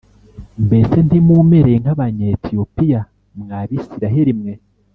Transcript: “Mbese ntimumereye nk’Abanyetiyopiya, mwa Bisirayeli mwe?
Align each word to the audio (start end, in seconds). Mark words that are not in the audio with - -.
“Mbese 0.65 0.97
ntimumereye 1.07 1.77
nk’Abanyetiyopiya, 1.83 2.99
mwa 3.41 3.59
Bisirayeli 3.69 4.33
mwe? 4.39 4.53